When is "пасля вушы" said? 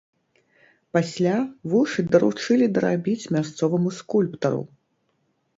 0.97-2.01